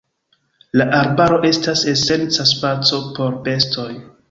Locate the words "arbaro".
0.99-1.37